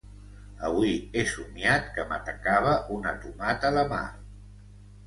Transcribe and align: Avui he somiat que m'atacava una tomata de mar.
Avui 0.69 0.95
he 1.19 1.25
somiat 1.33 1.91
que 1.99 2.07
m'atacava 2.09 2.75
una 2.99 3.17
tomata 3.27 3.73
de 3.79 3.87
mar. 3.95 4.07